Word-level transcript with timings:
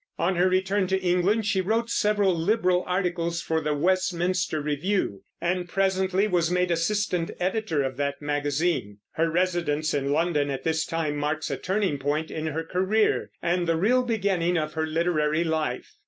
On 0.17 0.35
her 0.35 0.49
return 0.49 0.87
to 0.87 0.99
England 0.99 1.45
she 1.45 1.61
wrote 1.61 1.91
several 1.91 2.33
liberal 2.35 2.83
articles 2.87 3.39
for 3.39 3.61
the 3.61 3.75
Westminster 3.75 4.59
Review, 4.59 5.21
and 5.39 5.69
presently 5.69 6.27
was 6.27 6.49
made 6.49 6.71
assistant 6.71 7.29
editor 7.39 7.83
of 7.83 7.97
that 7.97 8.19
magazine. 8.19 8.97
Her 9.11 9.29
residence 9.29 9.93
in 9.93 10.11
London 10.11 10.49
at 10.49 10.63
this 10.63 10.87
time 10.87 11.17
marks 11.17 11.51
a 11.51 11.57
turning 11.57 11.99
point 11.99 12.31
in 12.31 12.47
her 12.47 12.63
career 12.63 13.29
and 13.43 13.67
the 13.67 13.77
real 13.77 14.01
beginning 14.01 14.57
of 14.57 14.73
her 14.73 14.87
literary 14.87 15.43
life. 15.43 15.93